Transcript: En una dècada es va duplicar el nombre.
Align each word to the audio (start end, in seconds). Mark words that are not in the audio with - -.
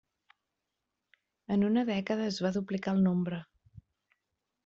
En 1.57 1.65
una 1.67 1.83
dècada 1.91 2.25
es 2.29 2.41
va 2.47 2.53
duplicar 2.57 2.97
el 2.99 3.05
nombre. 3.09 3.43